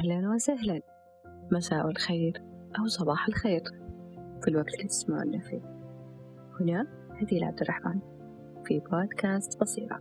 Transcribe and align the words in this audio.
أهلا 0.00 0.30
وسهلا. 0.30 0.82
مساء 1.52 1.88
الخير 1.88 2.42
أو 2.78 2.86
صباح 2.86 3.28
الخير. 3.28 3.62
في 4.42 4.48
الوقت 4.48 4.74
اللي 4.74 4.88
تسمعونا 4.88 5.38
فيه. 5.38 5.60
هنا 6.60 6.86
هديل 7.10 7.44
عبد 7.44 7.60
الرحمن 7.60 8.00
في 8.64 8.78
بودكاست 8.78 9.60
بصيرة. 9.60 10.00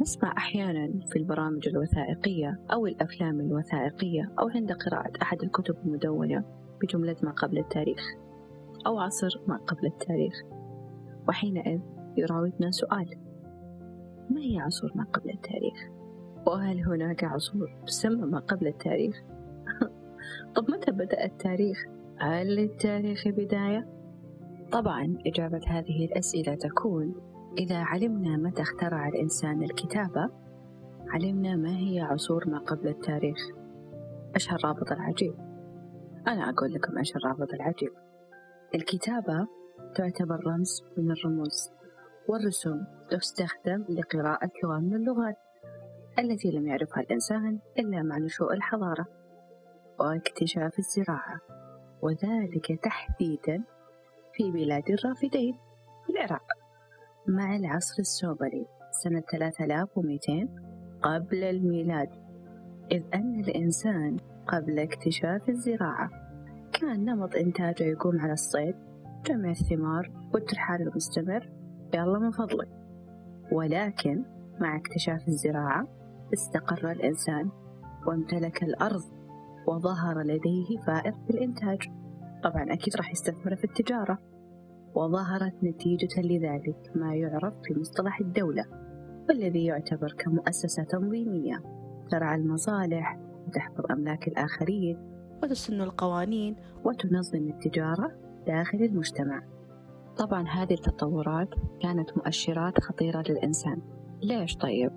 نسمع 0.00 0.34
أحيانا 0.36 1.06
في 1.06 1.16
البرامج 1.16 1.68
الوثائقية 1.68 2.60
أو 2.72 2.86
الأفلام 2.86 3.40
الوثائقية 3.40 4.32
أو 4.40 4.48
عند 4.48 4.72
قراءة 4.72 5.12
أحد 5.22 5.42
الكتب 5.42 5.76
المدونة 5.84 6.44
بجملة 6.82 7.16
ما 7.22 7.30
قبل 7.30 7.58
التاريخ 7.58 8.02
أو 8.86 8.98
عصر 8.98 9.40
ما 9.46 9.56
قبل 9.56 9.86
التاريخ. 9.86 10.34
وحينئذ 11.28 11.80
يراودنا 12.16 12.70
سؤال 12.70 13.18
ما 14.30 14.40
هي 14.40 14.58
عصور 14.58 14.92
ما 14.94 15.04
قبل 15.04 15.30
التاريخ؟ 15.30 15.97
وهل 16.48 16.80
هناك 16.80 17.24
عصور 17.24 17.70
تسمى 17.86 18.26
ما 18.26 18.38
قبل 18.38 18.66
التاريخ؟ 18.66 19.22
طب 20.54 20.70
متى 20.70 20.90
بدأ 20.90 21.24
التاريخ؟ 21.24 21.78
هل 22.18 22.56
للتاريخ 22.56 23.28
بداية؟ 23.28 23.88
طبعا 24.72 25.18
إجابة 25.26 25.60
هذه 25.66 26.04
الأسئلة 26.04 26.54
تكون 26.54 27.14
إذا 27.58 27.76
علمنا 27.76 28.36
متى 28.36 28.62
اخترع 28.62 29.08
الإنسان 29.08 29.62
الكتابة 29.62 30.30
علمنا 31.08 31.56
ما 31.56 31.78
هي 31.78 32.00
عصور 32.00 32.48
ما 32.48 32.58
قبل 32.58 32.88
التاريخ 32.88 33.38
إيش 34.34 34.52
هالرابط 34.52 34.92
العجيب؟ 34.92 35.34
أنا 36.28 36.50
أقول 36.50 36.74
لكم 36.74 36.98
إيش 36.98 37.16
الرابط 37.16 37.54
العجيب 37.54 37.92
الكتابة 38.74 39.46
تعتبر 39.94 40.46
رمز 40.46 40.82
من 40.96 41.10
الرموز 41.10 41.70
والرسوم 42.28 42.86
تستخدم 43.10 43.84
لقراءة 43.88 44.50
لغة 44.64 44.78
من 44.78 44.94
اللغات 44.94 45.47
التي 46.18 46.50
لم 46.50 46.66
يعرفها 46.66 47.00
الإنسان 47.00 47.58
إلا 47.78 48.02
مع 48.02 48.18
نشوء 48.18 48.52
الحضارة 48.52 49.06
واكتشاف 50.00 50.78
الزراعة 50.78 51.40
وذلك 52.02 52.80
تحديدا 52.82 53.64
في 54.32 54.50
بلاد 54.50 54.90
الرافدين 54.90 55.58
في 56.06 56.12
العراق. 56.12 56.46
مع 57.28 57.56
العصر 57.56 57.94
السومري 57.98 58.66
سنة 58.90 59.20
3200 59.20 60.48
قبل 61.02 61.44
الميلاد 61.44 62.08
إذ 62.92 63.02
أن 63.14 63.40
الإنسان 63.40 64.16
قبل 64.46 64.78
اكتشاف 64.78 65.48
الزراعة 65.48 66.10
كان 66.80 67.04
نمط 67.04 67.34
إنتاجه 67.34 67.84
يقوم 67.84 68.20
على 68.20 68.32
الصيد 68.32 68.74
جمع 69.26 69.50
الثمار 69.50 70.10
والترحال 70.34 70.82
المستمر 70.82 71.50
يلا 71.94 72.18
من 72.18 72.30
فضلك. 72.30 72.68
ولكن 73.52 74.24
مع 74.60 74.76
اكتشاف 74.76 75.28
الزراعة 75.28 75.97
استقر 76.32 76.90
الإنسان 76.90 77.50
وامتلك 78.06 78.62
الأرض 78.62 79.02
وظهر 79.66 80.22
لديه 80.22 80.78
فائض 80.86 81.14
في 81.26 81.30
الإنتاج. 81.30 81.78
طبعا 82.44 82.72
أكيد 82.72 82.96
راح 82.96 83.10
يستثمر 83.10 83.56
في 83.56 83.64
التجارة. 83.64 84.18
وظهرت 84.94 85.64
نتيجة 85.64 86.20
لذلك 86.20 86.92
ما 86.94 87.14
يعرف 87.14 87.54
في 87.62 87.80
مصطلح 87.80 88.20
الدولة 88.20 88.64
والذي 89.28 89.64
يعتبر 89.64 90.14
كمؤسسة 90.18 90.82
تنظيمية 90.82 91.62
ترعى 92.10 92.36
المصالح 92.36 93.18
وتحفظ 93.46 93.84
أملاك 93.90 94.28
الآخرين 94.28 94.98
وتسن 95.42 95.80
القوانين 95.80 96.56
وتنظم 96.84 97.48
التجارة 97.48 98.12
داخل 98.46 98.78
المجتمع. 98.78 99.42
طبعا 100.18 100.48
هذه 100.48 100.74
التطورات 100.74 101.48
كانت 101.82 102.16
مؤشرات 102.16 102.80
خطيرة 102.80 103.24
للإنسان. 103.28 103.82
ليش 104.22 104.56
طيب؟ 104.56 104.90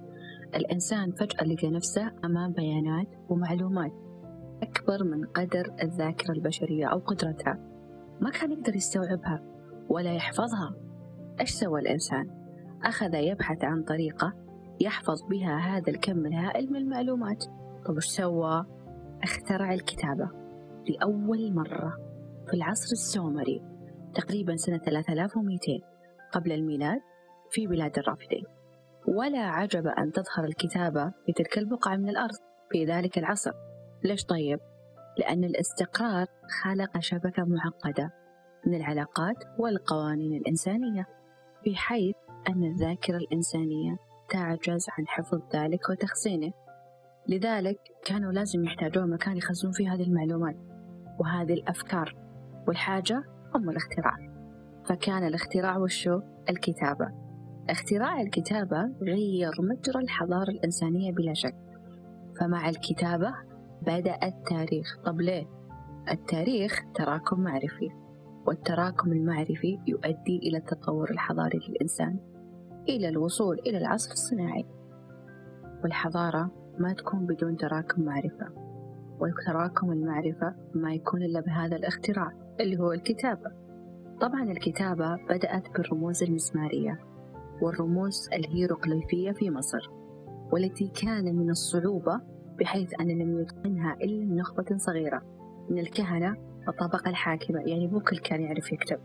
الإنسان 0.56 1.12
فجأة 1.12 1.46
لقى 1.46 1.70
نفسه 1.70 2.12
أمام 2.26 2.52
بيانات 2.52 3.08
ومعلومات 3.30 3.92
أكبر 4.64 5.04
من 5.04 5.26
قدر 5.26 5.76
الذاكرة 5.84 6.32
البشرية 6.32 6.86
أو 6.86 7.00
قدرتها 7.00 7.60
ما 8.22 8.30
كان 8.30 8.52
يقدر 8.52 8.76
يستوعبها 8.76 9.44
ولا 9.90 10.14
يحفظها 10.14 10.76
إيش 11.40 11.50
سوى 11.50 11.80
الإنسان؟ 11.80 12.30
أخذ 12.84 13.14
يبحث 13.14 13.64
عن 13.64 13.84
طريقة 13.84 14.34
يحفظ 14.82 15.24
بها 15.30 15.58
هذا 15.58 15.92
الكم 15.92 16.26
الهائل 16.26 16.72
من 16.72 16.76
المعلومات 16.76 17.46
طب 17.86 17.96
إيش 17.96 18.06
سوى؟ 18.06 18.66
اخترع 19.24 19.74
الكتابة 19.74 20.30
لأول 20.90 21.54
مرة 21.54 21.98
في 22.48 22.54
العصر 22.54 22.92
السومري 22.92 23.62
تقريبا 24.16 24.56
سنة 24.56 24.78
3200 24.78 25.60
قبل 26.32 26.52
الميلاد 26.52 27.02
في 27.52 27.68
بلاد 27.68 27.98
الرافدين 27.98 28.44
ولا 29.08 29.40
عجب 29.40 29.88
أن 29.88 30.12
تظهر 30.12 30.46
الكتابة 30.46 31.14
في 31.26 31.34
تلك 31.34 31.58
البقعة 31.58 31.96
من 31.96 32.10
الأرض 32.10 32.36
في 32.72 32.86
ذلك 32.86 33.18
العصر 33.18 33.52
ليش 34.04 34.26
طيب؟ 34.26 34.60
لأن 35.18 35.44
الاستقرار 35.44 36.28
خلق 36.64 37.00
شبكة 37.00 37.44
معقدة 37.44 38.12
من 38.68 38.76
العلاقات 38.76 39.36
والقوانين 39.60 40.34
الإنسانية 40.34 41.08
بحيث 41.66 42.16
أن 42.50 42.64
الذاكرة 42.64 43.18
الإنسانية 43.18 43.98
تعجز 44.30 44.86
عن 44.98 45.08
حفظ 45.08 45.42
ذلك 45.56 45.90
وتخزينه 45.90 46.52
لذلك 47.28 47.78
كانوا 48.06 48.32
لازم 48.32 48.64
يحتاجون 48.64 49.10
مكان 49.10 49.38
يخزنون 49.38 49.74
فيه 49.74 49.94
هذه 49.94 50.04
المعلومات 50.04 50.56
وهذه 51.20 51.54
الأفكار 51.54 52.16
والحاجة 52.68 53.24
أم 53.56 53.70
الاختراع 53.70 54.18
فكان 54.86 55.24
الاختراع 55.24 55.78
وشو؟ 55.78 56.22
الكتابة 56.50 57.31
اختراع 57.70 58.22
الكتابة 58.22 58.92
غير 59.02 59.52
مجرى 59.60 60.04
الحضارة 60.04 60.50
الإنسانية 60.50 61.12
بلا 61.12 61.34
شك. 61.34 61.56
فمع 62.40 62.70
الكتابة 62.70 63.34
بدأ 63.82 64.20
التاريخ. 64.24 64.98
طب 65.06 65.22
ليه؟ 65.22 65.48
التاريخ 66.12 66.82
تراكم 66.96 67.40
معرفي 67.40 67.90
والتراكم 68.48 69.12
المعرفي 69.12 69.80
يؤدي 69.88 70.38
إلى 70.38 70.58
التطور 70.58 71.12
الحضاري 71.12 71.60
للإنسان 71.70 72.20
إلى 72.90 73.10
الوصول 73.10 73.60
إلى 73.60 73.78
العصر 73.78 74.12
الصناعي. 74.12 74.66
والحضارة 75.84 76.52
ما 76.80 76.94
تكون 76.94 77.26
بدون 77.26 77.58
تراكم 77.58 78.02
معرفة 78.02 78.48
وتراكم 79.20 79.92
المعرفة 79.92 80.56
ما 80.76 80.94
يكون 80.94 81.24
إلا 81.24 81.40
بهذا 81.40 81.76
الاختراع 81.76 82.32
اللي 82.60 82.80
هو 82.80 82.92
الكتابة. 82.92 83.52
طبعا 84.22 84.44
الكتابة 84.44 85.16
بدأت 85.30 85.72
بالرموز 85.72 86.24
المسمارية. 86.24 87.11
والرموز 87.62 88.30
الهيروغليفية 88.34 89.32
في 89.32 89.50
مصر 89.50 89.90
والتي 90.52 90.88
كان 90.88 91.36
من 91.36 91.50
الصعوبة 91.50 92.22
بحيث 92.60 92.94
أن 93.02 93.08
لم 93.08 93.40
يتقنها 93.40 93.94
إلا 93.94 94.36
نخبة 94.36 94.78
صغيرة. 94.78 95.22
من 95.70 95.80
الكهنة 95.80 96.36
والطبقة 96.68 97.10
الحاكمة 97.10 97.60
يعني 97.60 97.88
مو 97.88 98.00
كل 98.00 98.18
كان 98.18 98.42
يعرف 98.42 98.72
يكتب. 98.72 99.00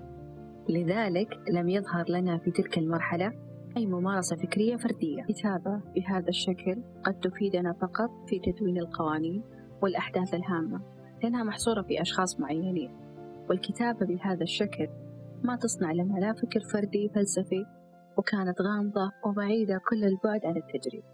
لذلك 0.69 1.29
لم 1.51 1.69
يظهر 1.69 2.05
لنا 2.09 2.39
في 2.39 2.51
تلك 2.51 2.79
المرحلة 2.79 3.33
أي 3.77 3.87
ممارسة 3.87 4.37
فكرية 4.37 4.77
فردية. 4.77 5.23
كتابة 5.23 5.81
بهذا 5.95 6.29
الشكل 6.29 6.83
قد 7.05 7.21
تفيدنا 7.21 7.73
فقط 7.73 8.11
في 8.29 8.39
تدوين 8.39 8.79
القوانين 8.79 9.43
والأحداث 9.83 10.35
الهامة 10.35 10.81
لأنها 11.23 11.45
محصورة 11.45 11.83
في 11.83 12.03
أشخاص 12.03 12.41
معينين. 12.41 12.91
والكتابة 13.51 14.07
بهذا 14.07 14.43
الشكل 14.43 14.89
ما 15.45 15.57
تصنع 15.57 15.93
لنا 15.93 16.19
لا 16.19 16.33
فكر 16.33 16.61
فردي 16.61 17.11
فلسفي 17.15 17.67
وكانت 18.17 18.61
غامضة 18.61 19.13
وبعيدة 19.25 19.81
كل 19.89 20.05
البعد 20.05 20.47
عن 20.47 20.57
التجريب 20.57 21.05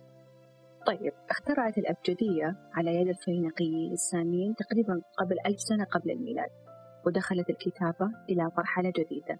طيب 0.86 1.12
اخترعت 1.30 1.78
الأبجدية 1.78 2.56
على 2.74 2.94
يد 2.94 3.08
الفينيقيين 3.08 3.92
الساميين 3.92 4.54
تقريبا 4.54 5.02
قبل 5.18 5.36
ألف 5.46 5.60
سنة 5.60 5.84
قبل 5.84 6.10
الميلاد 6.10 6.50
ودخلت 7.06 7.50
الكتابة 7.50 8.10
إلى 8.30 8.50
مرحلة 8.58 8.92
جديدة. 8.96 9.38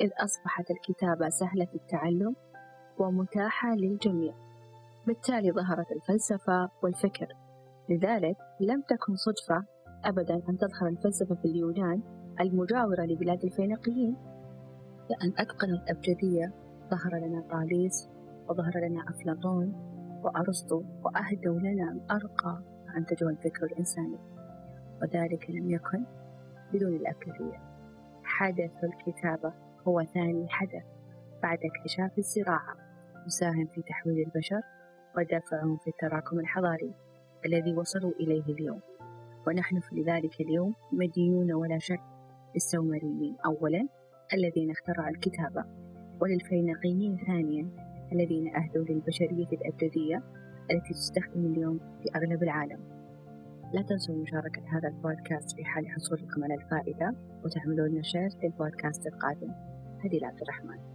إذ 0.00 0.10
أصبحت 0.18 0.70
الكتابة 0.70 1.28
سهلة 1.28 1.68
التعلم 1.74 2.36
ومتاحة 2.98 3.74
للجميع. 3.74 4.34
بالتالي 5.06 5.52
ظهرت 5.52 5.86
الفلسفة 5.92 6.70
والفكر. 6.82 7.28
لذلك 7.88 8.36
لم 8.60 8.80
تكن 8.80 9.16
صدفة 9.16 9.64
أبدا 10.04 10.34
أن 10.48 10.58
تظهر 10.58 10.88
الفلسفة 10.88 11.34
في 11.34 11.44
اليونان 11.44 12.02
المجاورة 12.40 13.02
لبلاد 13.02 13.44
الفينيقيين. 13.44 14.16
لأن 15.10 15.32
أتقن 15.38 15.70
الأبجدية 15.70 16.63
ظهر 16.90 17.16
لنا 17.16 17.40
طاليس 17.50 18.08
وظهر 18.48 18.78
لنا 18.78 19.04
أفلاطون 19.08 19.72
وأرسطو 20.24 20.82
وأهدوا 21.02 21.58
لنا 21.58 22.00
أرقى 22.10 22.62
ما 22.86 22.96
أنتجه 22.96 23.28
الفكر 23.28 23.66
الإنساني. 23.66 24.18
وذلك 25.02 25.50
لم 25.50 25.70
يكن 25.70 26.04
بدون 26.72 26.96
الأبجدية 26.96 27.60
حدث 28.24 28.84
الكتابة 28.84 29.52
هو 29.88 30.02
ثاني 30.02 30.48
حدث 30.48 30.84
بعد 31.42 31.58
اكتشاف 31.64 32.18
الزراعة 32.18 32.76
مساهم 33.26 33.66
في 33.66 33.82
تحويل 33.82 34.26
البشر 34.26 34.60
ودفعهم 35.16 35.76
في 35.76 35.90
التراكم 35.90 36.40
الحضاري 36.40 36.94
الذي 37.46 37.74
وصلوا 37.74 38.12
إليه 38.20 38.44
اليوم. 38.44 38.80
ونحن 39.46 39.80
في 39.80 40.02
ذلك 40.02 40.40
اليوم 40.40 40.74
مدينون 40.92 41.52
ولا 41.52 41.78
شك 41.78 42.00
للسومريين. 42.54 43.36
أولا 43.46 43.88
الذين 44.34 44.70
اخترعوا 44.70 45.08
الكتابة 45.08 45.64
وللفينيقيين 46.24 47.16
ثانيا 47.26 47.68
الذين 48.12 48.56
أهدوا 48.56 48.84
للبشرية 48.84 49.48
الأبجدية 49.52 50.22
التي 50.70 50.94
تستخدم 50.94 51.46
اليوم 51.46 51.78
في 51.78 52.08
أغلب 52.16 52.42
العالم. 52.42 52.80
لا 53.74 53.82
تنسوا 53.82 54.22
مشاركة 54.22 54.62
هذا 54.68 54.88
البودكاست 54.88 55.56
في 55.56 55.64
حال 55.64 55.88
حصولكم 55.88 56.44
على 56.44 56.54
الفائدة 56.54 57.14
وتعملون 57.44 58.02
شير 58.02 58.28
للبودكاست 58.42 59.06
القادم. 59.06 59.50
هدي 60.04 60.24
عبد 60.24 60.42
الرحمن. 60.42 60.93